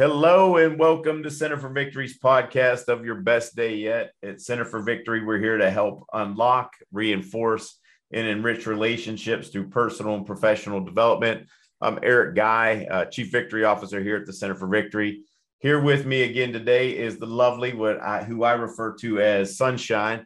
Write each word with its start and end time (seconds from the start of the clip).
Hello 0.00 0.56
and 0.56 0.78
welcome 0.78 1.22
to 1.22 1.30
Center 1.30 1.58
for 1.58 1.68
Victory's 1.68 2.18
podcast 2.18 2.88
of 2.88 3.04
your 3.04 3.16
best 3.16 3.54
day 3.54 3.74
yet. 3.74 4.14
At 4.22 4.40
Center 4.40 4.64
for 4.64 4.80
Victory, 4.80 5.22
we're 5.22 5.38
here 5.38 5.58
to 5.58 5.70
help 5.70 6.06
unlock, 6.14 6.72
reinforce, 6.90 7.78
and 8.10 8.26
enrich 8.26 8.66
relationships 8.66 9.48
through 9.48 9.68
personal 9.68 10.14
and 10.14 10.24
professional 10.24 10.80
development. 10.80 11.48
I'm 11.82 11.98
Eric 12.02 12.34
Guy, 12.34 12.86
uh, 12.90 13.04
Chief 13.04 13.30
Victory 13.30 13.64
Officer 13.64 14.02
here 14.02 14.16
at 14.16 14.24
the 14.24 14.32
Center 14.32 14.54
for 14.54 14.68
Victory. 14.68 15.24
Here 15.58 15.78
with 15.78 16.06
me 16.06 16.22
again 16.22 16.54
today 16.54 16.96
is 16.96 17.18
the 17.18 17.26
lovely, 17.26 17.74
what 17.74 18.00
I, 18.00 18.24
who 18.24 18.42
I 18.42 18.52
refer 18.52 18.94
to 19.00 19.20
as 19.20 19.58
Sunshine, 19.58 20.24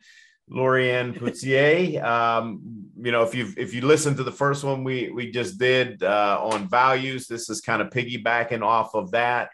Lorianne 0.48 1.19
Putzier. 1.19 2.00
Um, 2.05 2.61
you 3.02 3.11
know, 3.11 3.25
if 3.25 3.34
you 3.34 3.52
if 3.56 3.75
you 3.75 3.80
listen 3.80 4.16
to 4.19 4.22
the 4.22 4.30
first 4.30 4.62
one 4.62 4.84
we 4.84 5.11
we 5.11 5.33
just 5.33 5.59
did 5.59 6.05
uh, 6.05 6.38
on 6.41 6.69
values, 6.69 7.27
this 7.27 7.50
is 7.50 7.61
kind 7.61 7.83
of 7.83 7.91
piggybacking 7.91 8.62
off 8.62 8.95
of 8.95 9.11
that 9.11 9.50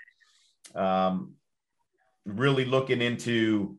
um, 0.75 1.35
really 2.25 2.65
looking 2.65 3.03
into 3.03 3.77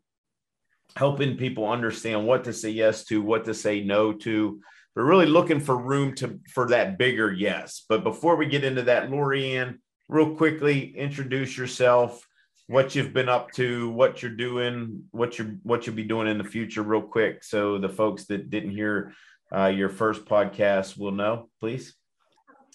helping 0.96 1.38
people 1.38 1.70
understand 1.70 2.26
what 2.26 2.44
to 2.44 2.54
say 2.54 2.70
yes 2.70 3.06
to, 3.06 3.22
what 3.22 3.46
to 3.46 3.54
say 3.54 3.82
no 3.82 4.12
to, 4.14 4.60
but 4.96 5.04
really 5.04 5.26
looking 5.26 5.60
for 5.60 5.78
room 5.78 6.14
to 6.16 6.40
for 6.50 6.68
that 6.68 6.98
bigger 6.98 7.32
yes. 7.32 7.86
But 7.88 8.04
before 8.04 8.36
we 8.36 8.46
get 8.46 8.64
into 8.64 8.84
that, 8.84 9.10
Lorianne, 9.10 9.78
real 10.10 10.36
quickly 10.36 10.96
introduce 10.98 11.58
yourself, 11.58 12.28
what 12.68 12.96
you've 12.96 13.14
been 13.14 13.30
up 13.30 13.52
to, 13.54 13.90
what 13.90 14.22
you're 14.22 14.32
doing, 14.32 15.04
what 15.12 15.40
you 15.40 15.60
what 15.64 15.86
you'll 15.86 15.96
be 15.96 16.04
doing 16.04 16.28
in 16.28 16.38
the 16.38 16.44
future, 16.44 16.84
real 16.84 17.02
quick, 17.02 17.44
so 17.44 17.78
the 17.78 17.90
folks 17.90 18.26
that 18.26 18.50
didn't 18.50 18.72
hear 18.72 19.14
uh, 19.56 19.68
your 19.68 19.90
first 19.90 20.26
podcast 20.26 20.98
will 20.98 21.12
know, 21.12 21.50
please. 21.60 21.94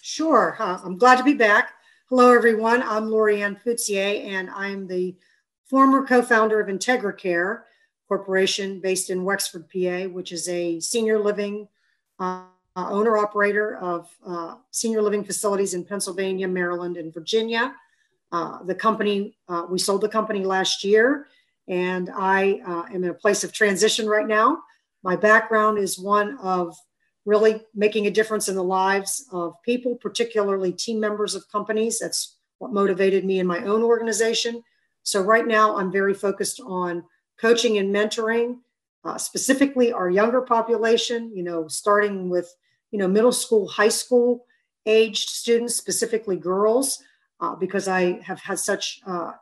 Sure, 0.01 0.55
uh, 0.59 0.79
I'm 0.83 0.97
glad 0.97 1.17
to 1.17 1.23
be 1.23 1.33
back. 1.33 1.73
Hello, 2.09 2.33
everyone. 2.33 2.81
I'm 2.83 3.09
Lorianne 3.09 3.61
Putzier, 3.61 4.23
and 4.23 4.49
I'm 4.51 4.87
the 4.87 5.17
former 5.65 6.07
co-founder 6.07 6.57
of 6.57 6.69
IntegraCare 6.69 7.63
Corporation 8.07 8.79
based 8.79 9.09
in 9.09 9.25
Wexford, 9.25 9.67
PA, 9.69 10.07
which 10.13 10.31
is 10.31 10.47
a 10.47 10.79
senior 10.79 11.19
living 11.19 11.67
uh, 12.17 12.43
owner 12.77 13.17
operator 13.17 13.75
of 13.79 14.09
uh, 14.25 14.55
senior 14.71 15.01
living 15.01 15.21
facilities 15.21 15.73
in 15.73 15.83
Pennsylvania, 15.83 16.47
Maryland, 16.47 16.95
and 16.95 17.13
Virginia. 17.13 17.75
Uh, 18.31 18.63
the 18.63 18.75
company, 18.75 19.35
uh, 19.49 19.65
we 19.69 19.77
sold 19.77 19.99
the 19.99 20.07
company 20.07 20.45
last 20.45 20.85
year, 20.85 21.27
and 21.67 22.09
I 22.15 22.61
uh, 22.65 22.83
am 22.83 23.03
in 23.03 23.09
a 23.09 23.13
place 23.13 23.43
of 23.43 23.51
transition 23.51 24.07
right 24.07 24.27
now. 24.27 24.59
My 25.03 25.17
background 25.17 25.77
is 25.77 25.99
one 25.99 26.37
of 26.37 26.73
really 27.27 27.61
making 27.75 28.07
a 28.07 28.11
difference 28.11 28.47
in 28.47 28.55
the 28.55 28.63
lives 28.63 29.27
of 29.33 29.61
people, 29.61 29.95
particularly 29.95 30.71
team 30.71 30.97
members 30.97 31.35
of 31.35 31.51
companies. 31.51 31.99
That's 31.99 32.37
what 32.59 32.71
motivated 32.71 33.25
me 33.25 33.39
in 33.39 33.45
my 33.45 33.59
own 33.65 33.83
organization. 33.83 34.63
So, 35.03 35.21
right 35.21 35.45
now, 35.45 35.77
I'm 35.77 35.91
very 35.91 36.13
focused 36.13 36.61
on 36.65 37.03
coaching 37.37 37.77
and 37.77 37.93
mentoring, 37.93 38.59
uh, 39.03 39.17
specifically 39.17 39.91
our 39.91 40.09
younger 40.09 40.41
population, 40.41 41.29
you 41.35 41.43
know, 41.43 41.67
starting 41.67 42.29
with, 42.29 42.49
you 42.91 42.97
know, 42.97 43.09
middle 43.09 43.33
school, 43.33 43.67
high 43.67 43.89
school 43.89 44.45
aged 44.85 45.29
students, 45.29 45.75
specifically 45.75 46.37
girls, 46.37 47.03
uh, 47.41 47.55
because 47.55 47.89
I 47.89 48.21
have 48.21 48.39
had 48.39 48.57
such 48.57 49.01
uh, 49.05 49.33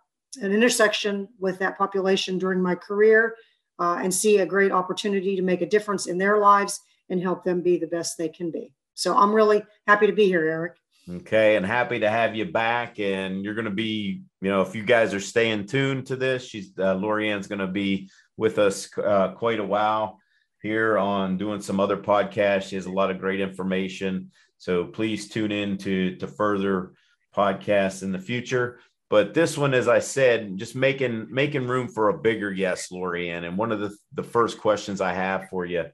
an 0.42 0.52
intersection 0.52 1.28
with 1.40 1.60
that 1.60 1.78
population 1.78 2.40
during 2.40 2.64
my 2.64 2.74
career 2.74 3.36
uh, 3.78 4.00
and 4.02 4.12
see 4.12 4.40
a 4.40 4.46
great 4.46 4.72
opportunity 4.72 5.36
to 5.36 5.44
make 5.44 5.62
a 5.62 5.68
difference 5.70 6.08
in 6.08 6.18
their 6.18 6.40
lives 6.40 6.82
and 7.10 7.22
help 7.22 7.44
them 7.44 7.62
be 7.62 7.78
the 7.78 7.88
best 7.88 8.18
they 8.18 8.30
can 8.30 8.52
be. 8.52 8.74
So 8.94 9.16
I'm 9.16 9.34
really 9.34 9.64
happy 9.88 10.08
to 10.08 10.14
be 10.14 10.26
here, 10.26 10.48
Eric. 10.48 10.78
Okay, 11.08 11.56
and 11.56 11.66
happy 11.66 12.00
to 12.00 12.10
have 12.10 12.36
you 12.36 12.46
back. 12.46 13.00
And 13.00 13.44
you're 13.44 13.54
going 13.54 13.66
to 13.66 13.72
be, 13.72 14.22
you 14.42 14.50
know, 14.50 14.62
if 14.62 14.74
you 14.74 14.84
guys 14.84 15.14
are 15.14 15.20
staying 15.20 15.68
tuned 15.68 16.08
to 16.08 16.16
this, 16.16 16.48
she's 16.48 16.72
uh, 16.80 16.96
Lorianne's 16.96 17.48
going 17.48 17.60
to 17.60 17.68
be 17.68 18.10
with 18.38 18.58
us 18.58 18.90
uh, 18.98 19.34
quite 19.34 19.60
a 19.60 19.66
while 19.66 20.20
here 20.62 20.98
on 20.98 21.38
doing 21.38 21.62
some 21.62 21.80
other 21.80 21.98
podcasts. 21.98 22.70
She 22.70 22.76
has 22.76 22.88
a 22.88 22.92
lot 22.92 23.12
of 23.12 23.20
great 23.20 23.40
information. 23.40 24.32
So 24.58 24.86
please 24.86 25.30
tune 25.30 25.52
in 25.52 25.78
to 25.80 26.16
to 26.16 26.28
further 26.28 26.94
podcasts 27.36 28.02
in 28.02 28.12
the 28.12 28.20
future. 28.20 28.80
But 29.12 29.36
this 29.36 29.56
one, 29.58 29.76
as 29.76 29.88
I 29.88 30.00
said, 30.00 30.58
just 30.58 30.76
making 30.76 31.28
making 31.30 31.68
room 31.68 31.88
for 31.88 32.10
a 32.10 32.18
bigger 32.18 32.52
yes, 32.52 32.90
Lorianne. 32.92 33.46
And 33.46 33.58
one 33.58 33.72
of 33.72 33.80
the 33.80 33.96
the 34.14 34.24
first 34.24 34.58
questions 34.58 35.02
I 35.02 35.14
have 35.14 35.50
for 35.50 35.66
you 35.66 35.86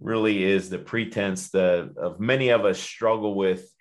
really 0.00 0.44
is 0.44 0.68
the 0.68 0.78
pretense 0.78 1.50
that 1.50 1.94
of 1.96 2.20
many 2.20 2.50
of 2.50 2.64
us 2.64 2.78
struggle 2.78 3.34
with 3.34 3.72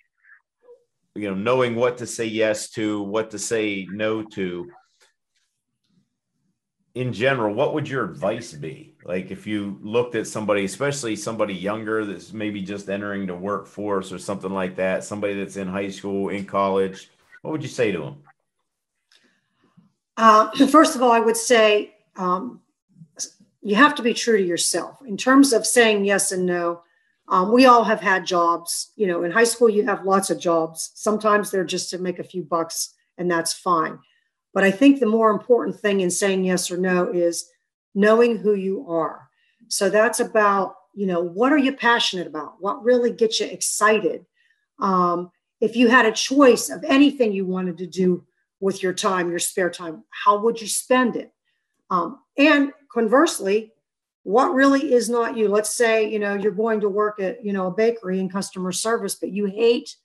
you 1.13 1.29
know 1.29 1.35
knowing 1.35 1.75
what 1.75 1.97
to 1.97 2.07
say 2.07 2.25
yes 2.25 2.69
to 2.71 3.01
what 3.01 3.31
to 3.31 3.39
say 3.39 3.87
no 3.89 4.23
to. 4.23 4.69
In 6.93 7.11
general 7.11 7.53
what 7.53 7.73
would 7.73 7.89
your 7.89 8.05
advice 8.05 8.53
be? 8.53 8.95
Like 9.05 9.29
if 9.29 9.45
you 9.45 9.77
looked 9.81 10.15
at 10.15 10.27
somebody 10.27 10.65
especially 10.65 11.15
somebody 11.15 11.53
younger 11.53 12.05
that's 12.05 12.33
maybe 12.33 12.61
just 12.61 12.89
entering 12.89 13.27
the 13.27 13.35
workforce 13.35 14.11
or 14.11 14.17
something 14.17 14.51
like 14.51 14.77
that 14.77 15.03
somebody 15.03 15.35
that's 15.35 15.57
in 15.57 15.67
high 15.67 15.89
school 15.89 16.29
in 16.29 16.45
college 16.45 17.09
what 17.41 17.51
would 17.51 17.61
you 17.61 17.69
say 17.69 17.91
to 17.91 17.99
them 17.99 18.15
uh, 20.17 20.49
first 20.67 20.95
of 20.95 21.03
all 21.03 21.11
i 21.11 21.19
would 21.19 21.37
say 21.37 21.93
um, 22.17 22.61
you 23.65 23.73
have 23.73 23.95
to 23.95 24.03
be 24.03 24.13
true 24.13 24.37
to 24.37 24.43
yourself 24.43 24.99
in 25.07 25.17
terms 25.17 25.51
of 25.51 25.65
saying 25.65 26.05
yes 26.05 26.31
and 26.31 26.45
no. 26.45 26.83
Um, 27.27 27.51
we 27.51 27.65
all 27.65 27.83
have 27.83 27.99
had 27.99 28.23
jobs. 28.23 28.91
You 28.95 29.07
know, 29.07 29.23
in 29.23 29.31
high 29.31 29.43
school, 29.45 29.71
you 29.71 29.83
have 29.87 30.05
lots 30.05 30.29
of 30.29 30.39
jobs. 30.39 30.91
Sometimes 30.93 31.49
they're 31.49 31.63
just 31.63 31.89
to 31.89 31.97
make 31.97 32.19
a 32.19 32.23
few 32.23 32.43
bucks, 32.43 32.93
and 33.17 33.29
that's 33.29 33.53
fine. 33.53 33.97
But 34.53 34.63
I 34.65 34.69
think 34.69 34.99
the 34.99 35.07
more 35.07 35.31
important 35.31 35.79
thing 35.79 36.01
in 36.01 36.11
saying 36.11 36.43
yes 36.43 36.69
or 36.69 36.77
no 36.77 37.11
is 37.11 37.49
knowing 37.95 38.37
who 38.37 38.53
you 38.53 38.85
are. 38.87 39.29
So 39.67 39.89
that's 39.89 40.19
about, 40.19 40.75
you 40.93 41.07
know, 41.07 41.23
what 41.23 41.51
are 41.51 41.57
you 41.57 41.73
passionate 41.73 42.27
about? 42.27 42.57
What 42.59 42.83
really 42.83 43.11
gets 43.11 43.39
you 43.39 43.47
excited? 43.47 44.27
Um, 44.79 45.31
if 45.59 45.75
you 45.75 45.87
had 45.87 46.05
a 46.05 46.11
choice 46.11 46.69
of 46.69 46.83
anything 46.83 47.33
you 47.33 47.47
wanted 47.47 47.79
to 47.79 47.87
do 47.87 48.25
with 48.59 48.83
your 48.83 48.93
time, 48.93 49.31
your 49.31 49.39
spare 49.39 49.71
time, 49.71 50.03
how 50.11 50.37
would 50.43 50.61
you 50.61 50.67
spend 50.67 51.15
it? 51.15 51.31
Um, 51.89 52.19
and 52.37 52.71
conversely, 52.95 53.73
what 54.23 54.55
really 54.55 54.93
is 54.93 55.07
not 55.07 55.37
you? 55.37 55.49
Let's 55.49 55.75
say, 55.75 56.09
you 56.09 56.17
know, 56.17 56.33
you're 56.33 56.51
going 56.51 56.79
to 56.79 56.89
work 56.89 57.19
at, 57.19 57.45
you 57.45 57.53
know, 57.53 57.67
a 57.67 57.71
bakery 57.71 58.19
in 58.19 58.27
customer 58.27 58.71
service, 58.71 59.13
but 59.13 59.31
you 59.31 59.45
hate 59.45 59.95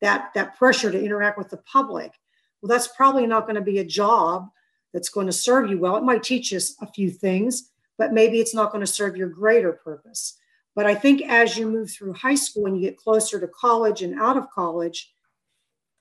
that 0.00 0.32
that 0.34 0.58
pressure 0.58 0.90
to 0.90 1.04
interact 1.04 1.38
with 1.38 1.50
the 1.50 1.58
public. 1.58 2.12
Well, 2.60 2.68
that's 2.68 2.88
probably 2.88 3.28
not 3.28 3.44
going 3.44 3.54
to 3.54 3.60
be 3.60 3.78
a 3.78 3.84
job 3.84 4.48
that's 4.92 5.08
going 5.08 5.26
to 5.26 5.32
serve 5.32 5.70
you 5.70 5.78
well. 5.78 5.96
It 5.96 6.02
might 6.02 6.24
teach 6.24 6.52
us 6.52 6.74
a 6.80 6.86
few 6.90 7.10
things, 7.10 7.70
but 7.96 8.12
maybe 8.12 8.40
it's 8.40 8.54
not 8.54 8.72
going 8.72 8.84
to 8.84 8.92
serve 8.92 9.16
your 9.16 9.28
greater 9.28 9.72
purpose. 9.72 10.36
But 10.74 10.86
I 10.86 10.94
think 10.94 11.22
as 11.22 11.56
you 11.56 11.68
move 11.70 11.90
through 11.90 12.14
high 12.14 12.34
school 12.34 12.66
and 12.66 12.76
you 12.76 12.88
get 12.88 12.96
closer 12.96 13.38
to 13.38 13.46
college 13.48 14.02
and 14.02 14.18
out 14.18 14.36
of 14.36 14.50
college, 14.50 15.12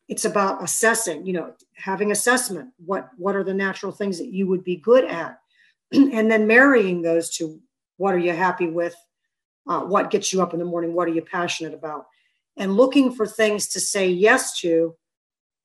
it's 0.10 0.26
about 0.26 0.64
assessing, 0.64 1.26
you 1.26 1.34
know, 1.34 1.54
having 1.76 2.12
assessment. 2.12 2.70
What 2.84 3.10
what 3.18 3.36
are 3.36 3.44
the 3.44 3.54
natural 3.54 3.92
things 3.92 4.18
that 4.18 4.34
you 4.34 4.48
would 4.48 4.64
be 4.64 4.78
good 4.78 5.06
at? 5.06 5.40
and 6.14 6.30
then 6.30 6.48
marrying 6.48 7.02
those 7.02 7.30
to 7.38 7.60
what 7.98 8.14
are 8.14 8.20
you 8.20 8.34
happy 8.34 8.68
with? 8.68 8.96
Uh, 9.68 9.82
what 9.82 10.12
gets 10.12 10.34
you 10.34 10.42
up 10.42 10.54
in 10.54 10.60
the 10.60 10.66
morning? 10.66 10.94
What 10.94 11.08
are 11.08 11.14
you 11.14 11.22
passionate 11.22 11.74
about? 11.74 12.06
And 12.58 12.76
looking 12.76 13.14
for 13.14 13.26
things 13.26 13.68
to 13.70 13.80
say 13.80 14.10
yes 14.10 14.60
to 14.60 14.96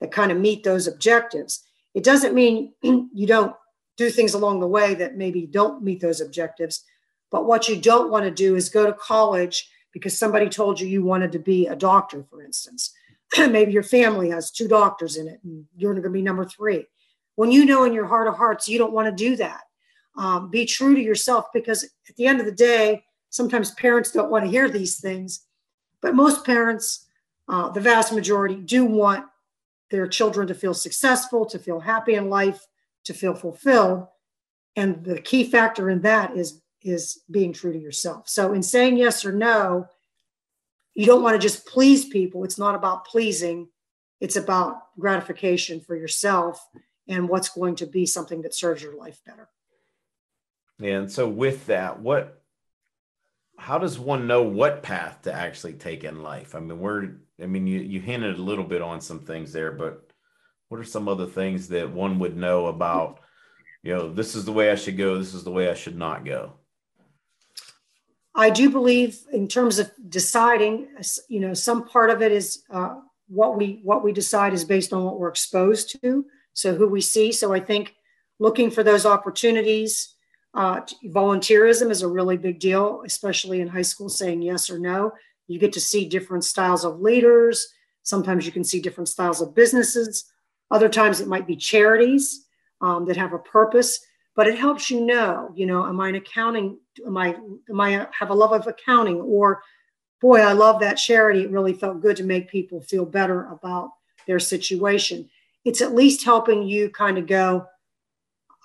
that 0.00 0.12
kind 0.12 0.31
of 0.31 0.39
meet 0.39 0.62
those 0.62 0.87
objectives. 0.87 1.65
It 1.94 2.05
doesn't 2.05 2.34
mean 2.34 2.72
you 2.83 3.27
don't 3.27 3.55
do 3.97 4.11
things 4.11 4.34
along 4.34 4.61
the 4.61 4.69
way 4.69 4.94
that 4.94 5.16
maybe 5.16 5.47
don't 5.47 5.83
meet 5.83 6.01
those 6.01 6.21
objectives 6.21 6.84
but 7.31 7.47
what 7.47 7.69
you 7.69 7.77
don't 7.77 8.10
want 8.10 8.24
to 8.24 8.31
do 8.31 8.54
is 8.57 8.69
go 8.69 8.86
to 8.86 8.92
college 8.92 9.71
because 9.92 10.19
somebody 10.19 10.48
told 10.48 10.81
you 10.81 10.86
you 10.86 11.03
wanted 11.03 11.33
to 11.33 11.39
be 11.39 11.66
a 11.66 11.77
doctor 11.77 12.24
for 12.28 12.42
instance. 12.42 12.92
Maybe 13.39 13.72
your 13.72 13.83
family 13.83 14.31
has 14.31 14.51
two 14.51 14.69
doctors 14.69 15.16
in 15.16 15.28
it 15.28 15.41
and 15.45 15.66
you're 15.77 15.92
going 15.92 16.03
to 16.04 16.10
be 16.10 16.22
number 16.22 16.45
three. 16.45 16.86
When 17.36 17.53
you 17.53 17.65
know 17.65 17.84
in 17.84 17.92
your 17.92 18.07
heart 18.07 18.28
of 18.28 18.36
hearts 18.36 18.69
you 18.69 18.78
don't 18.78 18.92
want 18.92 19.07
to 19.07 19.24
do 19.24 19.36
that 19.36 19.63
um, 20.18 20.50
be 20.50 20.66
true 20.66 20.94
to 20.94 21.00
yourself 21.00 21.47
because 21.54 21.84
at 21.84 22.16
the 22.16 22.26
end 22.26 22.41
of 22.41 22.47
the 22.47 22.53
day, 22.53 23.04
sometimes 23.30 23.70
parents 23.72 24.10
don't 24.10 24.30
want 24.30 24.44
to 24.44 24.50
hear 24.50 24.68
these 24.68 25.00
things, 25.00 25.47
but 26.03 26.15
most 26.15 26.44
parents, 26.44 27.06
uh, 27.48 27.70
the 27.70 27.80
vast 27.80 28.12
majority, 28.12 28.56
do 28.56 28.84
want 28.84 29.24
their 29.91 30.09
children 30.09 30.47
to 30.48 30.54
feel 30.54 30.74
successful, 30.74 31.47
to 31.47 31.59
feel 31.59 31.80
happy 31.80 32.15
in 32.15 32.28
life, 32.28 32.66
to 33.04 33.15
feel 33.15 33.34
fulfilled. 33.34 34.06
And 34.76 35.04
the 35.04 35.20
key 35.20 35.44
factor 35.44 35.88
in 35.88 36.03
that 36.03 36.36
is 36.36 36.60
is 36.82 37.22
being 37.30 37.53
true 37.53 37.72
to 37.72 37.78
yourself. 37.78 38.28
So 38.28 38.53
in 38.53 38.62
saying 38.62 38.98
yes 38.98 39.24
or 39.24 39.32
no, 39.32 39.88
you 40.94 41.06
don't 41.06 41.22
want 41.22 41.34
to 41.34 41.44
just 41.44 41.66
please 41.66 42.04
people. 42.04 42.44
It's 42.44 42.59
not 42.59 42.74
about 42.74 43.04
pleasing. 43.04 43.68
It's 44.21 44.36
about 44.36 44.82
gratification 44.98 45.80
for 45.80 45.97
yourself 45.97 46.64
and 47.09 47.28
what's 47.28 47.48
going 47.48 47.74
to 47.76 47.86
be 47.86 48.06
something 48.06 48.42
that 48.42 48.54
serves 48.54 48.82
your 48.82 48.97
life 48.97 49.21
better. 49.26 49.48
And 50.80 51.10
so 51.10 51.28
with 51.28 51.66
that, 51.66 52.01
what 52.01 52.42
how 53.59 53.78
does 53.78 53.98
one 53.98 54.28
know 54.28 54.42
what 54.42 54.84
path 54.84 55.22
to 55.22 55.33
actually 55.33 55.72
take 55.72 56.04
in 56.04 56.22
life? 56.22 56.54
I 56.54 56.60
mean, 56.60 56.78
we're 56.78 57.16
I 57.42 57.47
mean, 57.47 57.66
you 57.66 57.80
you 57.80 58.01
hinted 58.01 58.39
a 58.39 58.42
little 58.42 58.65
bit 58.65 58.83
on 58.83 59.01
some 59.01 59.21
things 59.21 59.53
there, 59.53 59.72
but 59.72 60.10
what 60.69 60.80
are 60.80 60.84
some 60.84 61.09
other 61.09 61.27
things 61.27 61.69
that 61.69 61.91
one 61.91 62.19
would 62.21 62.36
know 62.36 62.66
about 62.66 63.21
you 63.83 63.95
know 63.95 64.13
this 64.13 64.34
is 64.34 64.45
the 64.45 64.53
way 64.53 64.71
i 64.71 64.75
should 64.75 64.97
go 64.97 65.16
this 65.16 65.34
is 65.34 65.45
the 65.45 65.51
way 65.51 65.69
i 65.69 65.75
should 65.75 65.97
not 65.97 66.25
go? 66.25 66.54
I 68.34 68.51
do 68.51 68.71
believe 68.71 69.19
in 69.33 69.48
terms 69.48 69.81
of 69.81 69.91
deciding 70.09 70.89
you 71.28 71.41
know 71.41 71.54
some 71.54 71.89
part 71.89 72.10
of 72.10 72.22
it 72.22 72.31
is 72.31 72.63
uh, 72.71 73.01
what 73.27 73.57
we 73.57 73.81
what 73.83 74.04
we 74.04 74.13
decide 74.13 74.53
is 74.53 74.65
based 74.65 74.92
on 74.92 75.03
what 75.04 75.19
we're 75.19 75.28
exposed 75.28 76.01
to. 76.03 76.27
So 76.53 76.74
who 76.74 76.89
we 76.89 77.01
see. 77.01 77.33
So 77.33 77.53
i 77.53 77.60
think 77.60 77.95
looking 78.39 78.71
for 78.71 78.84
those 78.84 79.04
opportunities 79.04 80.15
uh, 80.59 80.81
volunteerism 81.07 81.91
is 81.91 82.03
a 82.03 82.09
really 82.09 82.37
big 82.37 82.59
deal 82.59 83.03
especially 83.07 83.60
in 83.60 83.69
high 83.69 83.83
school 83.83 84.09
saying 84.09 84.43
yes 84.43 84.69
or 84.69 84.78
no 84.78 85.13
you 85.47 85.59
get 85.59 85.72
to 85.72 85.81
see 85.81 86.09
different 86.09 86.45
styles 86.45 86.84
of 86.84 87.01
leaders 87.01 87.69
sometimes 88.03 88.45
you 88.45 88.53
can 88.53 88.65
see 88.65 88.81
different 88.81 89.09
styles 89.09 89.41
of 89.41 89.55
businesses 89.55 90.31
other 90.71 90.89
times 90.89 91.21
it 91.21 91.28
might 91.28 91.47
be 91.47 91.57
charities 91.57 92.47
um, 92.81 93.07
that 93.07 93.16
have 93.16 93.33
a 93.33 93.39
purpose, 93.39 94.01
but 94.34 94.47
it 94.47 94.59
helps 94.59 94.91
you 94.91 95.05
know, 95.05 95.51
you 95.55 95.66
know, 95.66 95.87
am 95.87 96.01
I 96.01 96.10
an 96.10 96.15
accounting? 96.16 96.78
Am 97.07 97.16
I, 97.16 97.37
am 97.71 97.81
I 97.81 98.07
have 98.19 98.31
a 98.31 98.34
love 98.34 98.53
of 98.53 98.66
accounting? 98.66 99.21
Or, 99.21 99.63
boy, 100.21 100.41
I 100.41 100.53
love 100.53 100.81
that 100.81 100.95
charity. 100.95 101.43
It 101.43 101.51
really 101.51 101.72
felt 101.72 102.03
good 102.03 102.16
to 102.16 102.25
make 102.25 102.51
people 102.51 102.81
feel 102.81 103.05
better 103.05 103.47
about 103.47 103.91
their 104.27 104.39
situation. 104.39 105.28
It's 105.65 105.81
at 105.81 105.95
least 105.95 106.25
helping 106.25 106.63
you 106.63 106.91
kind 106.91 107.19
of 107.19 107.27
go, 107.27 107.66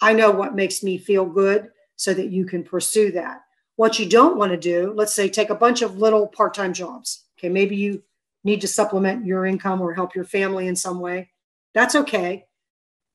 I 0.02 0.14
know 0.14 0.32
what 0.32 0.56
makes 0.56 0.84
me 0.84 0.98
feel 0.98 1.26
good 1.26 1.70
so 1.96 2.14
that 2.14 2.30
you 2.30 2.46
can 2.46 2.64
pursue 2.64 3.12
that. 3.12 3.42
What 3.76 4.00
you 4.00 4.08
don't 4.08 4.38
want 4.38 4.52
to 4.52 4.58
do, 4.58 4.94
let's 4.96 5.14
say 5.14 5.30
take 5.30 5.50
a 5.50 5.56
bunch 5.56 5.82
of 5.82 5.98
little 5.98 6.28
part 6.28 6.54
time 6.54 6.74
jobs. 6.74 7.24
Okay, 7.38 7.50
maybe 7.50 7.76
you 7.76 8.04
need 8.44 8.62
to 8.62 8.68
supplement 8.68 9.26
your 9.26 9.46
income 9.46 9.82
or 9.82 9.94
help 9.94 10.16
your 10.16 10.26
family 10.26 10.68
in 10.68 10.76
some 10.76 11.00
way. 11.00 11.32
That's 11.74 11.96
okay. 11.96 12.46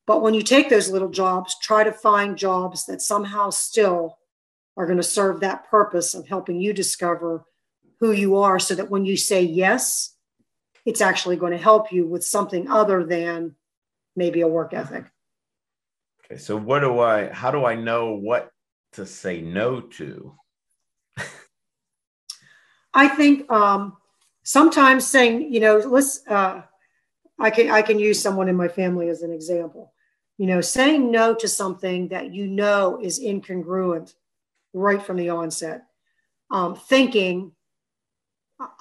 But 0.05 0.21
when 0.21 0.33
you 0.33 0.41
take 0.41 0.69
those 0.69 0.89
little 0.89 1.09
jobs, 1.09 1.55
try 1.61 1.83
to 1.83 1.91
find 1.91 2.37
jobs 2.37 2.85
that 2.87 3.01
somehow 3.01 3.51
still 3.51 4.17
are 4.75 4.85
going 4.85 4.97
to 4.97 5.03
serve 5.03 5.39
that 5.39 5.69
purpose 5.69 6.13
of 6.13 6.27
helping 6.27 6.59
you 6.59 6.73
discover 6.73 7.45
who 7.99 8.11
you 8.11 8.37
are 8.37 8.59
so 8.59 8.75
that 8.75 8.89
when 8.89 9.05
you 9.05 9.17
say 9.17 9.43
yes, 9.43 10.15
it's 10.85 11.01
actually 11.01 11.35
going 11.35 11.51
to 11.51 11.57
help 11.57 11.91
you 11.91 12.07
with 12.07 12.23
something 12.23 12.69
other 12.69 13.03
than 13.03 13.55
maybe 14.15 14.41
a 14.41 14.47
work 14.47 14.73
ethic. 14.73 15.05
Okay, 16.25 16.39
so 16.39 16.55
what 16.55 16.79
do 16.79 16.99
I, 16.99 17.29
how 17.29 17.51
do 17.51 17.65
I 17.65 17.75
know 17.75 18.13
what 18.13 18.51
to 18.93 19.05
say 19.05 19.41
no 19.41 19.81
to? 19.81 20.35
I 22.93 23.07
think 23.07 23.49
um, 23.51 23.97
sometimes 24.43 25.05
saying, 25.05 25.53
you 25.53 25.59
know, 25.59 25.77
let's, 25.77 26.25
uh, 26.27 26.63
I 27.39 27.49
can 27.49 27.69
I 27.69 27.81
can 27.81 27.99
use 27.99 28.21
someone 28.21 28.49
in 28.49 28.55
my 28.55 28.67
family 28.67 29.07
as 29.09 29.21
an 29.21 29.31
example. 29.31 29.93
You 30.37 30.47
know, 30.47 30.61
saying 30.61 31.11
no 31.11 31.33
to 31.35 31.47
something 31.47 32.09
that 32.09 32.33
you 32.33 32.47
know 32.47 32.99
is 33.01 33.19
incongruent 33.19 34.13
right 34.73 35.01
from 35.01 35.17
the 35.17 35.29
onset. 35.29 35.83
Um, 36.51 36.75
thinking, 36.75 37.51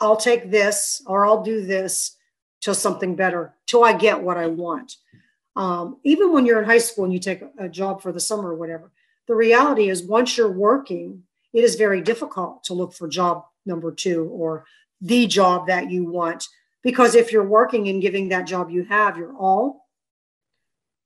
I'll 0.01 0.17
take 0.17 0.51
this 0.51 1.03
or 1.07 1.27
I'll 1.27 1.43
do 1.43 1.65
this 1.65 2.17
till 2.61 2.75
something 2.75 3.15
better, 3.15 3.55
till 3.67 3.85
I 3.85 3.93
get 3.93 4.23
what 4.23 4.37
I 4.37 4.47
want. 4.47 4.97
Um, 5.55 5.99
even 6.05 6.33
when 6.33 6.47
you're 6.47 6.61
in 6.61 6.69
high 6.69 6.79
school 6.79 7.05
and 7.05 7.13
you 7.13 7.19
take 7.19 7.43
a 7.59 7.69
job 7.69 8.03
for 8.03 8.13
the 8.13 8.21
summer 8.21 8.51
or 8.51 8.55
whatever, 8.55 8.91
the 9.29 9.35
reality 9.35 9.91
is 9.91 10.03
once 10.03 10.37
you're 10.37 10.51
working, 10.51 11.23
it 11.53 11.63
is 11.63 11.77
very 11.77 12.01
difficult 12.01 12.65
to 12.65 12.75
look 12.75 12.93
for 12.93 13.07
job 13.07 13.45
number 13.67 13.93
two 13.93 14.25
or 14.25 14.65
the 15.01 15.27
job 15.27 15.69
that 15.69 15.91
you 15.91 16.05
want 16.05 16.49
because 16.83 17.15
if 17.15 17.31
you're 17.31 17.45
working 17.45 17.89
and 17.89 18.03
giving 18.03 18.31
that 18.31 18.47
job 18.47 18.71
you 18.71 18.85
have 18.85 19.17
your 19.19 19.37
all, 19.37 19.87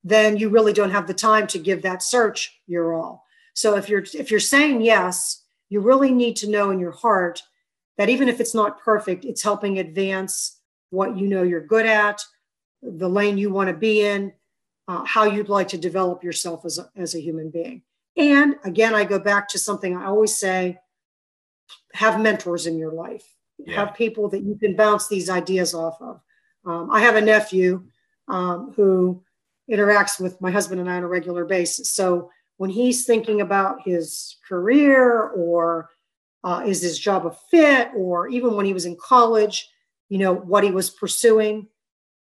then 0.04 0.36
you 0.36 0.48
really 0.48 0.72
don't 0.72 0.90
have 0.90 1.06
the 1.06 1.14
time 1.14 1.46
to 1.48 1.58
give 1.58 1.82
that 1.82 2.02
search 2.02 2.60
your 2.66 2.94
all. 2.94 3.24
So 3.54 3.76
if 3.76 3.88
you're 3.88 4.04
if 4.14 4.30
you're 4.30 4.40
saying 4.40 4.80
yes, 4.82 5.42
you 5.68 5.80
really 5.80 6.10
need 6.10 6.36
to 6.36 6.50
know 6.50 6.70
in 6.70 6.78
your 6.78 6.92
heart 6.92 7.42
that 7.98 8.08
even 8.08 8.28
if 8.28 8.40
it's 8.40 8.54
not 8.54 8.80
perfect, 8.80 9.24
it's 9.24 9.42
helping 9.42 9.78
advance 9.78 10.60
what 10.90 11.16
you 11.16 11.26
know 11.26 11.42
you're 11.42 11.66
good 11.66 11.86
at, 11.86 12.22
the 12.82 13.08
lane 13.08 13.38
you 13.38 13.50
want 13.50 13.68
to 13.68 13.74
be 13.74 14.00
in, 14.02 14.32
uh, 14.88 15.04
how 15.04 15.24
you'd 15.24 15.48
like 15.48 15.68
to 15.68 15.78
develop 15.78 16.24
yourself 16.24 16.64
as 16.64 16.78
a, 16.78 16.90
as 16.96 17.14
a 17.14 17.20
human 17.20 17.50
being. 17.50 17.82
And 18.16 18.56
again, 18.64 18.94
I 18.94 19.04
go 19.04 19.18
back 19.18 19.48
to 19.48 19.58
something 19.58 19.96
I 19.96 20.06
always 20.06 20.36
say 20.38 20.78
have 21.94 22.20
mentors 22.20 22.66
in 22.66 22.78
your 22.78 22.92
life 22.92 23.26
yeah. 23.66 23.76
have 23.76 23.94
people 23.94 24.28
that 24.30 24.42
you 24.42 24.56
can 24.56 24.76
bounce 24.76 25.08
these 25.08 25.30
ideas 25.30 25.74
off 25.74 26.00
of. 26.00 26.20
Um, 26.64 26.90
I 26.90 27.00
have 27.00 27.16
a 27.16 27.20
nephew 27.20 27.84
um, 28.28 28.72
who 28.76 29.22
interacts 29.70 30.20
with 30.20 30.40
my 30.40 30.50
husband 30.50 30.80
and 30.80 30.90
I 30.90 30.96
on 30.96 31.02
a 31.02 31.08
regular 31.08 31.44
basis. 31.44 31.92
So 31.92 32.30
when 32.56 32.70
he's 32.70 33.04
thinking 33.04 33.40
about 33.40 33.82
his 33.82 34.36
career 34.48 35.28
or 35.28 35.90
uh, 36.44 36.62
is 36.66 36.82
his 36.82 36.98
job 36.98 37.24
a 37.26 37.32
fit, 37.50 37.90
or 37.96 38.28
even 38.28 38.54
when 38.54 38.66
he 38.66 38.72
was 38.72 38.84
in 38.84 38.96
college, 38.96 39.68
you 40.08 40.18
know, 40.18 40.34
what 40.34 40.64
he 40.64 40.72
was 40.72 40.90
pursuing, 40.90 41.68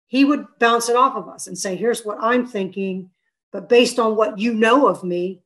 he 0.07 0.25
would 0.25 0.47
bounce 0.59 0.89
it 0.89 0.97
off 0.97 1.15
of 1.15 1.29
us 1.29 1.47
and 1.47 1.59
say, 1.59 1.77
here's 1.77 2.05
what 2.05 2.17
I'm 2.19 2.47
thinking, 2.47 3.11
but 3.53 3.69
based 3.69 3.99
on 3.99 4.17
what 4.17 4.39
you 4.39 4.55
know 4.55 4.89
of 4.89 5.05
me, 5.05 5.43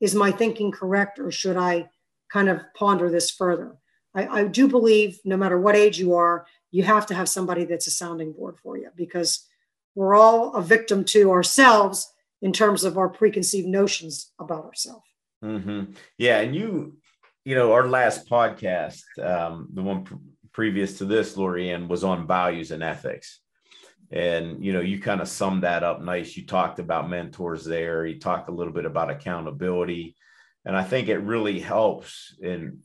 is 0.00 0.14
my 0.14 0.30
thinking 0.30 0.70
correct 0.70 1.18
or 1.18 1.30
should 1.30 1.56
I 1.56 1.88
kind 2.32 2.48
of 2.48 2.60
ponder 2.74 3.10
this 3.10 3.30
further? 3.30 3.76
I, 4.14 4.26
I 4.26 4.44
do 4.44 4.68
believe 4.68 5.18
no 5.24 5.36
matter 5.36 5.58
what 5.60 5.76
age 5.76 5.98
you 5.98 6.14
are, 6.14 6.46
you 6.70 6.82
have 6.82 7.06
to 7.06 7.14
have 7.14 7.28
somebody 7.28 7.64
that's 7.64 7.86
a 7.86 7.90
sounding 7.90 8.32
board 8.32 8.58
for 8.62 8.76
you 8.76 8.90
because 8.96 9.46
we're 9.94 10.14
all 10.14 10.54
a 10.54 10.62
victim 10.62 11.04
to 11.04 11.30
ourselves 11.30 12.12
in 12.42 12.52
terms 12.52 12.84
of 12.84 12.98
our 12.98 13.08
preconceived 13.08 13.66
notions 13.66 14.32
about 14.38 14.64
ourselves. 14.64 15.04
Mm-hmm. 15.44 15.92
Yeah, 16.18 16.40
and 16.40 16.54
you, 16.54 16.96
you 17.44 17.54
know, 17.54 17.72
our 17.72 17.88
last 17.88 18.28
podcast, 18.28 19.02
um, 19.22 19.68
the 19.72 19.82
one 19.82 20.04
pr- 20.04 20.14
previous 20.52 20.98
to 20.98 21.04
this, 21.04 21.36
Lorianne, 21.36 21.88
was 21.88 22.04
on 22.04 22.26
values 22.26 22.70
and 22.70 22.82
ethics, 22.82 23.40
and 24.10 24.64
you 24.64 24.72
know, 24.72 24.80
you 24.80 25.00
kind 25.00 25.20
of 25.20 25.28
summed 25.28 25.62
that 25.62 25.82
up 25.82 26.00
nice. 26.00 26.36
You 26.36 26.46
talked 26.46 26.78
about 26.78 27.10
mentors 27.10 27.64
there. 27.64 28.06
You 28.06 28.18
talked 28.18 28.48
a 28.48 28.52
little 28.52 28.72
bit 28.72 28.84
about 28.84 29.10
accountability, 29.10 30.16
and 30.64 30.76
I 30.76 30.84
think 30.84 31.08
it 31.08 31.18
really 31.18 31.60
helps 31.60 32.36
and 32.42 32.78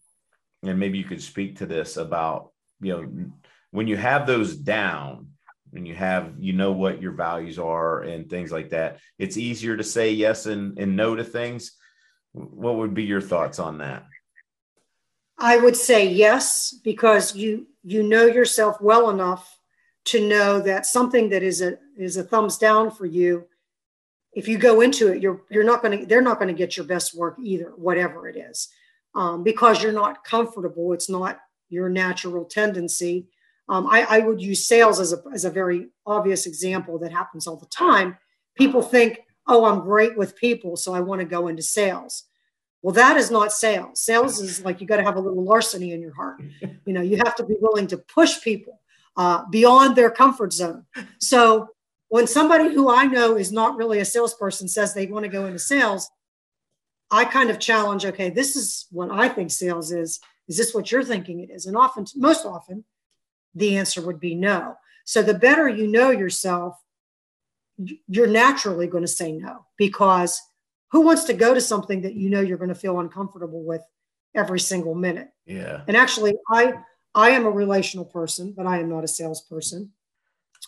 and 0.64 0.80
maybe 0.80 0.98
you 0.98 1.04
could 1.04 1.22
speak 1.22 1.58
to 1.58 1.66
this 1.66 1.98
about 1.98 2.52
you 2.80 2.94
know 2.94 3.32
when 3.72 3.88
you 3.88 3.98
have 3.98 4.28
those 4.28 4.56
down 4.56 5.28
and 5.74 5.88
you 5.88 5.96
have 5.96 6.34
you 6.40 6.54
know 6.54 6.72
what 6.72 7.02
your 7.02 7.14
values 7.14 7.58
are 7.58 8.02
and 8.02 8.30
things 8.30 8.52
like 8.52 8.70
that 8.70 9.00
it's 9.18 9.38
easier 9.38 9.78
to 9.78 9.84
say 9.84 10.12
yes 10.12 10.46
and, 10.46 10.78
and 10.78 10.96
no 10.96 11.16
to 11.16 11.24
things 11.24 11.74
what 12.34 12.76
would 12.76 12.94
be 12.94 13.04
your 13.04 13.22
thoughts 13.22 13.60
on 13.60 13.80
that 13.80 14.06
i 15.38 15.58
would 15.58 15.76
say 15.76 16.08
yes 16.08 16.76
because 16.84 17.36
you 17.36 17.68
you 17.84 18.04
know 18.04 18.26
yourself 18.26 18.80
well 18.82 19.10
enough 19.10 19.58
to 20.06 20.28
know 20.28 20.60
that 20.60 20.86
something 20.86 21.30
that 21.30 21.44
is 21.44 21.62
a 21.62 21.78
is 21.98 22.18
a 22.18 22.24
thumbs 22.24 22.58
down 22.58 22.90
for 22.90 23.06
you 23.06 23.46
if 24.34 24.48
you 24.48 24.58
go 24.58 24.82
into 24.82 25.10
it 25.10 25.22
you're 25.22 25.42
you're 25.50 25.64
not 25.64 25.82
going 25.82 26.00
to 26.00 26.06
they're 26.06 26.22
not 26.22 26.40
going 26.40 26.48
to 26.48 26.58
get 26.58 26.76
your 26.76 26.86
best 26.86 27.16
work 27.16 27.38
either 27.42 27.74
whatever 27.76 28.28
it 28.28 28.36
is 28.36 28.70
um, 29.16 29.44
because 29.44 29.82
you're 29.82 29.92
not 29.92 30.24
comfortable. 30.24 30.94
It's 30.94 31.10
not 31.10 31.40
your 31.70 31.90
natural 31.90 32.46
tendency. 32.46 33.28
Um, 33.70 33.88
I, 33.88 34.06
I, 34.10 34.20
would 34.20 34.42
use 34.42 34.68
sales 34.68 35.00
as 35.00 35.14
a, 35.14 35.24
as 35.34 35.46
a 35.46 35.50
very 35.50 35.88
obvious 36.06 36.46
example 36.46 37.00
that 37.00 37.12
happens 37.12 37.48
all 37.48 37.56
the 37.56 37.68
time. 37.68 38.18
People 38.58 38.82
think, 38.82 39.20
oh, 39.48 39.64
I'm 39.66 39.82
great 39.82 40.18
with 40.18 40.36
people, 40.36 40.76
so 40.76 40.94
I 40.94 41.00
want 41.00 41.20
to 41.20 41.26
go 41.26 41.48
into 41.48 41.64
sales. 41.64 42.26
Well, 42.82 42.94
that 42.96 43.16
is 43.16 43.32
not 43.32 43.54
sales. 43.54 44.02
Sales 44.02 44.42
is 44.42 44.66
like 44.66 44.82
you 44.82 44.88
got 44.88 44.98
to 44.98 45.04
have 45.04 45.16
a 45.16 45.22
little 45.22 45.44
larceny 45.44 45.94
in 45.94 46.02
your 46.02 46.14
heart. 46.14 46.42
You 46.86 46.94
know, 46.94 47.02
you 47.02 47.18
have 47.18 47.36
to 47.36 47.46
be 47.46 47.56
willing 47.62 47.88
to 47.88 47.98
push 47.98 48.42
people 48.42 48.81
uh, 49.18 49.44
beyond 49.50 49.96
their 49.96 50.12
comfort 50.12 50.54
zone. 50.54 50.86
So 51.20 51.70
when 52.10 52.28
somebody 52.28 52.74
who 52.74 52.90
I 52.90 53.06
know 53.06 53.38
is 53.38 53.52
not 53.52 53.78
really 53.78 54.00
a 54.00 54.06
salesperson 54.06 54.68
says 54.68 54.94
they 54.94 55.08
want 55.08 55.24
to 55.24 55.32
go 55.32 55.46
into 55.46 55.60
sales, 55.60 56.10
I 57.10 57.26
kind 57.26 57.50
of 57.50 57.60
challenge, 57.60 58.06
okay, 58.06 58.30
this 58.30 58.56
is 58.56 58.88
what 58.92 59.12
I 59.12 59.30
think 59.30 59.52
sales 59.52 59.92
is. 59.92 60.20
Is 60.48 60.58
this 60.58 60.74
what 60.74 60.92
you're 60.92 61.04
thinking 61.04 61.42
it 61.42 61.50
is? 61.50 61.66
And 61.66 61.78
often, 61.78 62.06
most 62.16 62.46
often, 62.46 62.84
the 63.56 63.78
answer 63.78 64.02
would 64.02 64.20
be 64.20 64.36
no. 64.36 64.76
So 65.06 65.22
the 65.22 65.34
better 65.34 65.68
you 65.68 65.88
know 65.88 66.10
yourself, 66.10 66.78
you're 68.08 68.28
naturally 68.28 68.88
going 68.88 69.04
to 69.04 69.08
say 69.08 69.32
no 69.32 69.66
because 69.78 70.42
who 70.92 71.02
wants 71.02 71.24
to 71.26 71.34
go 71.34 71.54
to 71.54 71.62
something 71.62 72.02
that 72.02 72.16
you 72.16 72.30
know 72.30 72.42
you're 72.42 72.58
going 72.58 72.70
to 72.70 72.76
feel 72.76 73.00
uncomfortable 73.00 73.64
with 73.64 73.82
every 74.36 74.60
single 74.60 74.96
minute? 74.96 75.30
Yeah. 75.46 75.82
And 75.88 75.98
actually, 75.98 76.34
I 76.50 76.74
I 77.14 77.32
am 77.32 77.46
a 77.46 77.52
relational 77.52 78.06
person, 78.06 78.54
but 78.56 78.66
I 78.66 78.80
am 78.80 78.90
not 78.90 79.04
a 79.04 79.08
salesperson. 79.08 79.92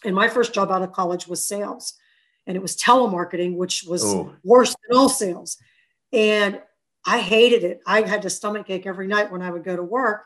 And 0.03 0.15
my 0.15 0.27
first 0.27 0.53
job 0.53 0.71
out 0.71 0.81
of 0.81 0.91
college 0.91 1.27
was 1.27 1.47
sales, 1.47 1.93
and 2.45 2.57
it 2.57 2.61
was 2.61 2.75
telemarketing, 2.75 3.55
which 3.55 3.83
was 3.83 4.03
Ooh. 4.03 4.35
worse 4.43 4.75
than 4.87 4.97
all 4.97 5.09
sales. 5.09 5.57
And 6.11 6.61
I 7.05 7.19
hated 7.19 7.63
it. 7.63 7.81
I 7.85 8.01
had 8.01 8.23
a 8.25 8.29
stomach 8.29 8.69
ache 8.69 8.85
every 8.85 9.07
night 9.07 9.31
when 9.31 9.41
I 9.41 9.51
would 9.51 9.63
go 9.63 9.75
to 9.75 9.83
work. 9.83 10.25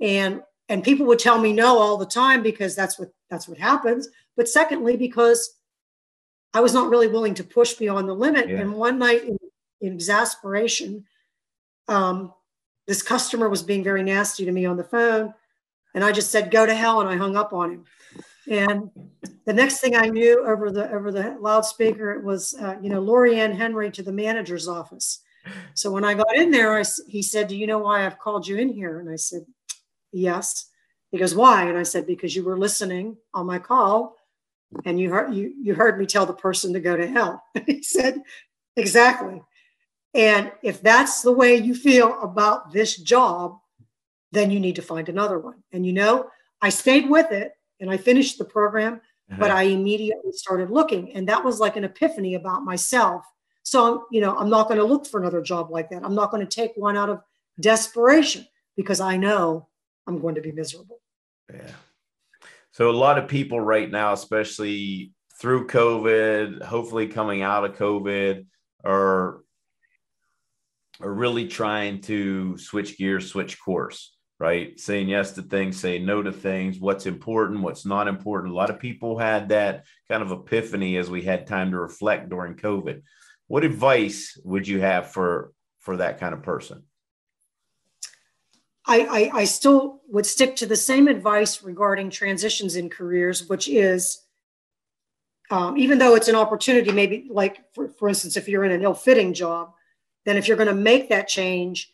And 0.00 0.42
and 0.68 0.82
people 0.82 1.06
would 1.06 1.18
tell 1.18 1.38
me 1.38 1.52
no 1.52 1.78
all 1.78 1.96
the 1.96 2.06
time 2.06 2.42
because 2.42 2.74
that's 2.74 2.98
what 2.98 3.10
that's 3.28 3.48
what 3.48 3.58
happens. 3.58 4.08
But 4.36 4.48
secondly, 4.48 4.96
because 4.96 5.56
I 6.54 6.60
was 6.60 6.74
not 6.74 6.90
really 6.90 7.08
willing 7.08 7.34
to 7.34 7.44
push 7.44 7.74
beyond 7.74 8.08
the 8.08 8.14
limit. 8.14 8.48
Yeah. 8.48 8.60
And 8.60 8.74
one 8.74 8.98
night 8.98 9.24
in, 9.24 9.38
in 9.80 9.92
exasperation, 9.94 11.04
um, 11.88 12.32
this 12.86 13.02
customer 13.02 13.48
was 13.48 13.62
being 13.62 13.84
very 13.84 14.02
nasty 14.02 14.44
to 14.44 14.52
me 14.52 14.66
on 14.66 14.76
the 14.76 14.84
phone. 14.84 15.34
And 15.94 16.02
I 16.04 16.12
just 16.12 16.30
said, 16.30 16.50
go 16.50 16.66
to 16.66 16.74
hell. 16.74 17.00
And 17.00 17.08
I 17.08 17.16
hung 17.16 17.36
up 17.36 17.52
on 17.52 17.72
him. 17.72 17.84
And 18.50 18.90
the 19.46 19.52
next 19.52 19.80
thing 19.80 19.94
I 19.94 20.08
knew 20.08 20.44
over 20.44 20.70
the 20.70 20.90
over 20.90 21.12
the 21.12 21.36
loudspeaker, 21.40 22.12
it 22.12 22.24
was, 22.24 22.54
uh, 22.60 22.76
you 22.82 22.90
know, 22.90 23.00
Lori 23.00 23.40
Ann 23.40 23.52
Henry 23.52 23.90
to 23.92 24.02
the 24.02 24.12
manager's 24.12 24.66
office. 24.66 25.20
So 25.74 25.90
when 25.90 26.04
I 26.04 26.14
got 26.14 26.34
in 26.36 26.50
there, 26.50 26.78
I, 26.78 26.84
he 27.08 27.22
said, 27.22 27.48
do 27.48 27.56
you 27.56 27.66
know 27.66 27.78
why 27.78 28.04
I've 28.04 28.18
called 28.18 28.46
you 28.46 28.56
in 28.56 28.68
here? 28.68 29.00
And 29.00 29.10
I 29.10 29.16
said, 29.16 29.44
yes. 30.12 30.66
He 31.10 31.18
goes, 31.18 31.34
why? 31.34 31.68
And 31.68 31.76
I 31.76 31.82
said, 31.82 32.06
because 32.06 32.34
you 32.34 32.44
were 32.44 32.58
listening 32.58 33.16
on 33.34 33.46
my 33.46 33.58
call 33.58 34.16
and 34.84 34.98
you 34.98 35.10
heard, 35.10 35.34
you, 35.34 35.52
you 35.60 35.74
heard 35.74 35.98
me 35.98 36.06
tell 36.06 36.26
the 36.26 36.32
person 36.32 36.72
to 36.72 36.80
go 36.80 36.96
to 36.96 37.06
hell. 37.06 37.42
he 37.66 37.82
said, 37.82 38.22
exactly. 38.76 39.42
And 40.14 40.52
if 40.62 40.82
that's 40.82 41.22
the 41.22 41.32
way 41.32 41.56
you 41.56 41.74
feel 41.74 42.20
about 42.20 42.72
this 42.72 42.96
job, 42.96 43.58
then 44.30 44.50
you 44.50 44.60
need 44.60 44.76
to 44.76 44.82
find 44.82 45.08
another 45.08 45.38
one. 45.38 45.62
And 45.72 45.86
you 45.86 45.92
know, 45.92 46.28
I 46.60 46.68
stayed 46.68 47.08
with 47.08 47.32
it 47.32 47.52
and 47.80 47.90
I 47.90 47.96
finished 47.96 48.38
the 48.38 48.44
program, 48.44 48.94
uh-huh. 48.94 49.36
but 49.38 49.50
I 49.50 49.64
immediately 49.64 50.32
started 50.32 50.70
looking. 50.70 51.12
And 51.14 51.28
that 51.28 51.44
was 51.44 51.60
like 51.60 51.76
an 51.76 51.84
epiphany 51.84 52.34
about 52.34 52.64
myself. 52.64 53.24
So, 53.62 54.06
you 54.10 54.20
know, 54.20 54.36
I'm 54.36 54.50
not 54.50 54.68
going 54.68 54.78
to 54.78 54.84
look 54.84 55.06
for 55.06 55.20
another 55.20 55.40
job 55.40 55.70
like 55.70 55.90
that. 55.90 56.04
I'm 56.04 56.14
not 56.14 56.30
going 56.30 56.46
to 56.46 56.54
take 56.54 56.72
one 56.76 56.96
out 56.96 57.08
of 57.08 57.20
desperation 57.60 58.46
because 58.76 59.00
I 59.00 59.16
know 59.16 59.68
I'm 60.06 60.20
going 60.20 60.34
to 60.34 60.40
be 60.40 60.52
miserable. 60.52 61.00
Yeah. 61.52 61.70
So, 62.72 62.90
a 62.90 62.92
lot 62.92 63.18
of 63.18 63.28
people 63.28 63.60
right 63.60 63.90
now, 63.90 64.12
especially 64.12 65.12
through 65.40 65.66
COVID, 65.66 66.62
hopefully 66.62 67.06
coming 67.06 67.42
out 67.42 67.64
of 67.64 67.76
COVID, 67.76 68.46
are 68.84 69.41
are 71.02 71.12
really 71.12 71.48
trying 71.48 72.00
to 72.02 72.56
switch 72.58 72.96
gears, 72.96 73.30
switch 73.30 73.60
course, 73.60 74.16
right? 74.38 74.78
Saying 74.78 75.08
yes 75.08 75.32
to 75.32 75.42
things, 75.42 75.78
saying 75.78 76.06
no 76.06 76.22
to 76.22 76.32
things, 76.32 76.78
what's 76.78 77.06
important, 77.06 77.60
what's 77.60 77.84
not 77.84 78.08
important. 78.08 78.52
A 78.52 78.56
lot 78.56 78.70
of 78.70 78.78
people 78.78 79.18
had 79.18 79.48
that 79.48 79.84
kind 80.08 80.22
of 80.22 80.30
epiphany 80.30 80.96
as 80.96 81.10
we 81.10 81.22
had 81.22 81.46
time 81.46 81.72
to 81.72 81.78
reflect 81.78 82.28
during 82.28 82.54
COVID. 82.54 83.02
What 83.48 83.64
advice 83.64 84.38
would 84.44 84.66
you 84.66 84.80
have 84.80 85.10
for 85.10 85.52
for 85.80 85.96
that 85.96 86.20
kind 86.20 86.32
of 86.32 86.42
person? 86.42 86.84
I, 88.86 89.30
I, 89.32 89.38
I 89.40 89.44
still 89.44 90.00
would 90.08 90.26
stick 90.26 90.56
to 90.56 90.66
the 90.66 90.76
same 90.76 91.06
advice 91.06 91.62
regarding 91.62 92.10
transitions 92.10 92.76
in 92.76 92.90
careers, 92.90 93.48
which 93.48 93.68
is 93.68 94.22
um, 95.50 95.76
even 95.76 95.98
though 95.98 96.14
it's 96.14 96.28
an 96.28 96.34
opportunity, 96.34 96.92
maybe 96.92 97.26
like 97.30 97.62
for, 97.74 97.88
for 97.88 98.08
instance, 98.08 98.36
if 98.36 98.48
you're 98.48 98.64
in 98.64 98.72
an 98.72 98.82
ill-fitting 98.82 99.34
job, 99.34 99.74
then 100.24 100.36
if 100.36 100.48
you're 100.48 100.56
going 100.56 100.68
to 100.68 100.74
make 100.74 101.08
that 101.08 101.28
change, 101.28 101.92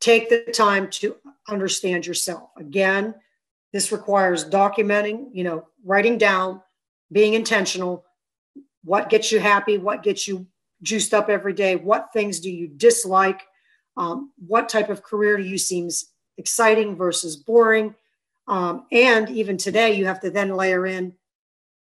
take 0.00 0.28
the 0.28 0.50
time 0.52 0.90
to 0.90 1.16
understand 1.48 2.06
yourself. 2.06 2.50
Again, 2.56 3.14
this 3.72 3.92
requires 3.92 4.48
documenting, 4.48 5.28
you 5.32 5.44
know, 5.44 5.66
writing 5.84 6.18
down, 6.18 6.60
being 7.10 7.34
intentional. 7.34 8.04
What 8.84 9.08
gets 9.08 9.32
you 9.32 9.40
happy? 9.40 9.78
What 9.78 10.02
gets 10.02 10.28
you 10.28 10.46
juiced 10.82 11.14
up 11.14 11.28
every 11.28 11.54
day? 11.54 11.76
What 11.76 12.12
things 12.12 12.40
do 12.40 12.50
you 12.50 12.68
dislike? 12.68 13.42
Um, 13.96 14.32
what 14.46 14.68
type 14.68 14.90
of 14.90 15.02
career 15.02 15.36
do 15.36 15.44
you 15.44 15.58
seems 15.58 16.10
exciting 16.38 16.96
versus 16.96 17.36
boring? 17.36 17.94
Um, 18.48 18.86
and 18.90 19.30
even 19.30 19.56
today, 19.56 19.94
you 19.94 20.06
have 20.06 20.20
to 20.20 20.30
then 20.30 20.56
layer 20.56 20.86
in 20.86 21.14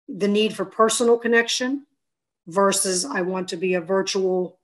the 0.08 0.28
need 0.28 0.54
for 0.54 0.64
personal 0.64 1.16
connection 1.16 1.86
versus 2.46 3.04
I 3.04 3.20
want 3.22 3.48
to 3.48 3.56
be 3.56 3.74
a 3.74 3.80
virtual 3.80 4.59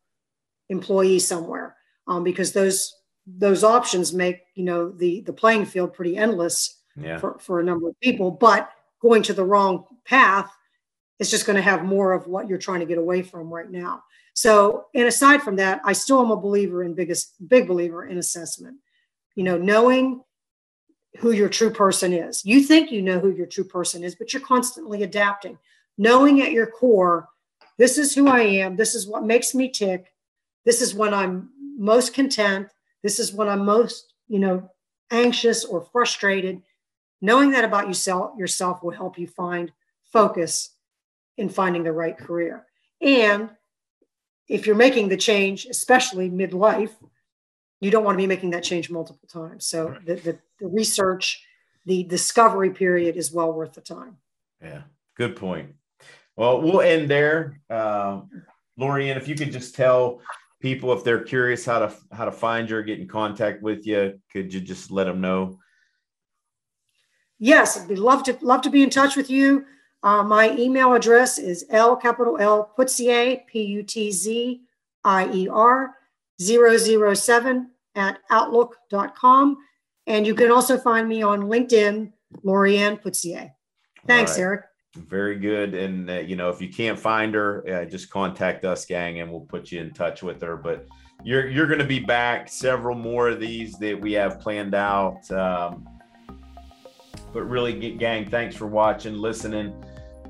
employee 0.69 1.19
somewhere 1.19 1.77
um, 2.07 2.25
because 2.25 2.53
those 2.53 2.95
those 3.27 3.65
options 3.65 4.13
make 4.13 4.43
you 4.55 4.65
know 4.65 4.91
the 4.91 5.21
the 5.23 5.33
playing 5.33 5.67
field 5.67 5.93
pretty 5.93 6.17
endless 6.17 6.81
yeah. 6.97 7.19
for, 7.19 7.39
for 7.39 7.61
a 7.61 7.65
number 7.65 7.89
of 7.89 8.01
people 8.01 8.31
but 8.31 8.71
going 9.01 9.23
to 9.23 9.33
the 9.33 9.45
wrong 9.45 9.85
path 10.05 10.51
is 11.19 11.31
just 11.31 11.47
going 11.47 11.57
to 11.57 11.63
have 11.63 11.85
more 11.85 12.13
of 12.13 12.27
what 12.27 12.49
you're 12.49 12.59
trying 12.59 12.81
to 12.81 12.87
get 12.87 12.99
away 12.99 13.23
from 13.23 13.53
right 13.53 13.71
now. 13.71 14.03
So 14.35 14.87
and 14.95 15.07
aside 15.07 15.43
from 15.43 15.57
that 15.57 15.81
i 15.85 15.93
still 15.93 16.21
am 16.21 16.31
a 16.31 16.37
believer 16.37 16.83
in 16.83 16.95
biggest 16.95 17.35
big 17.49 17.67
believer 17.67 18.07
in 18.07 18.19
assessment. 18.19 18.77
You 19.35 19.45
know 19.45 19.59
knowing 19.59 20.23
who 21.19 21.31
your 21.31 21.49
true 21.49 21.71
person 21.71 22.13
is. 22.13 22.45
You 22.45 22.63
think 22.63 22.93
you 22.93 23.01
know 23.01 23.19
who 23.19 23.31
your 23.31 23.47
true 23.47 23.65
person 23.65 24.05
is 24.05 24.15
but 24.15 24.33
you're 24.33 24.43
constantly 24.43 25.03
adapting. 25.03 25.59
Knowing 25.99 26.43
at 26.43 26.53
your 26.53 26.67
core 26.67 27.29
this 27.79 27.99
is 27.99 28.15
who 28.15 28.29
i 28.29 28.41
am 28.41 28.77
this 28.77 28.95
is 28.95 29.07
what 29.07 29.25
makes 29.25 29.55
me 29.55 29.71
tick 29.71 30.13
this 30.67 30.83
is 30.83 30.95
when 30.95 31.15
I'm 31.15 31.49
most 31.79 32.13
content. 32.13 32.69
This 33.03 33.19
is 33.19 33.33
when 33.33 33.49
I'm 33.49 33.65
most, 33.65 34.13
you 34.29 34.41
know, 34.41 34.69
anxious 35.11 35.65
or 35.65 35.81
frustrated. 35.81 36.61
Knowing 37.23 37.53
that 37.53 37.65
about 37.65 37.87
yourself, 37.87 38.37
yourself 38.37 38.83
will 38.83 38.91
help 38.91 39.19
you 39.19 39.27
find 39.27 39.73
focus 40.13 40.75
in 41.39 41.49
finding 41.49 41.85
the 41.85 41.93
right 41.93 42.19
career. 42.19 42.67
And 43.01 43.51
if 44.49 44.67
you're 44.67 44.77
making 44.77 45.09
the 45.09 45.17
change, 45.17 45.67
especially 45.67 46.31
midlife, 46.31 46.95
you 47.81 47.91
don't 47.91 48.05
want 48.05 48.17
to 48.17 48.23
be 48.23 48.27
making 48.27 48.51
that 48.51 48.65
change 48.65 48.91
multiple 48.91 49.29
times. 49.29 49.67
So 49.67 49.91
right. 49.91 50.07
the, 50.07 50.15
the, 50.17 50.39
the, 50.61 50.67
research, 50.67 51.45
the 51.85 52.03
discovery 52.05 52.71
period 52.71 53.17
is 53.17 53.33
well 53.33 53.53
worth 53.53 53.75
the 53.75 53.81
time. 53.81 54.17
Yeah, 54.63 54.83
good 55.17 55.37
point. 55.37 55.75
Well, 56.37 56.61
we'll 56.61 56.81
end 56.81 57.09
there. 57.09 57.61
Uh, 57.69 58.23
Loriann, 58.79 59.17
if 59.17 59.29
you 59.29 59.35
could 59.35 59.53
just 59.53 59.75
tell 59.75 60.21
people 60.67 60.93
if 60.93 61.05
they're 61.05 61.23
curious 61.23 61.65
how 61.65 61.79
to 61.79 61.95
how 62.11 62.25
to 62.25 62.33
find 62.33 62.69
you 62.69 62.77
or 62.77 62.83
get 62.83 62.99
in 62.99 63.07
contact 63.07 63.63
with 63.63 63.87
you 63.87 64.19
could 64.33 64.53
you 64.53 64.61
just 64.61 64.91
let 64.91 65.05
them 65.05 65.21
know? 65.21 65.61
Yes 67.39 67.79
i'd 67.79 67.87
be 67.87 67.95
love 67.95 68.25
to 68.25 68.37
love 68.41 68.63
to 68.63 68.71
be 68.71 68.83
in 68.83 68.91
touch 68.91 69.15
with 69.15 69.31
you. 69.31 69.65
Uh, 70.03 70.25
my 70.25 70.51
email 70.57 70.93
address 70.93 71.39
is 71.39 71.65
l 71.71 71.95
capital 71.95 72.37
l 72.41 72.65
putzier 72.77 73.45
p-u-t-z-i-e-r 73.47 74.61
007 76.41 77.71
at 77.95 78.19
outlook.com 78.31 79.57
and 80.09 80.27
you 80.27 80.35
can 80.35 80.51
also 80.51 80.77
find 80.77 81.09
me 81.09 81.23
on 81.23 81.43
linkedin 81.43 82.13
loriann 82.45 83.01
putzier 83.01 83.53
thanks 84.07 84.33
right. 84.33 84.41
eric 84.41 84.65
very 84.97 85.39
good. 85.39 85.75
And, 85.75 86.11
uh, 86.11 86.15
you 86.21 86.37
know, 86.37 86.51
if 86.51 86.61
you 86.61 86.69
can't 86.69 86.99
find 86.99 87.35
her, 87.35 87.65
uh, 87.69 87.85
just 87.85 88.11
contact 88.11 88.65
us, 88.65 88.85
gang, 88.85 89.21
and 89.21 89.31
we'll 89.31 89.41
put 89.41 89.71
you 89.71 89.81
in 89.81 89.93
touch 89.93 90.23
with 90.23 90.41
her. 90.43 90.57
But 90.57 90.87
you're, 91.25 91.49
you're 91.49 91.67
going 91.67 91.79
to 91.79 91.87
be 91.87 92.01
back 92.01 92.49
several 92.49 92.97
more 92.97 93.29
of 93.29 93.41
these 93.41 93.79
that 93.79 94.01
we 94.01 94.13
have 94.15 94.41
planned 94.41 94.75
out. 94.75 95.31
Um, 95.31 95.89
but 97.33 97.43
really, 97.43 97.93
gang, 97.93 98.29
thanks 98.29 98.57
for 98.57 98.67
watching, 98.67 99.17
listening. 99.19 99.75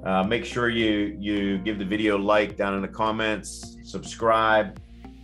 Uh, 0.04 0.23
make 0.23 0.44
sure 0.44 0.68
you 0.68 1.16
you 1.18 1.58
give 1.58 1.78
the 1.78 1.85
video 1.85 2.16
a 2.16 2.18
like 2.18 2.56
down 2.56 2.75
in 2.75 2.82
the 2.82 2.88
comments, 2.88 3.76
subscribe. 3.82 4.80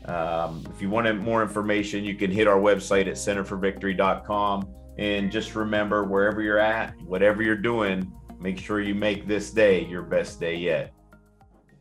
Um, 0.07 0.67
if 0.75 0.83
you 0.83 0.91
want 0.91 1.21
more 1.21 1.43
information, 1.43 2.05
you 2.05 2.17
can 2.17 2.31
hit 2.31 2.49
our 2.49 2.59
website 2.59 3.07
at 3.07 3.15
centerforvictory.com. 3.15 4.69
And 4.99 5.31
just 5.31 5.55
remember, 5.55 6.05
wherever 6.05 6.43
you're 6.43 6.59
at, 6.59 7.01
whatever 7.03 7.43
you're 7.43 7.57
doing, 7.57 8.13
Make 8.43 8.59
sure 8.59 8.81
you 8.81 8.95
make 8.95 9.29
this 9.29 9.53
day 9.53 9.85
your 9.85 10.03
best 10.03 10.41
day 10.41 10.57
yet. 10.57 10.93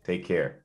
Take 0.04 0.24
care. 0.24 0.61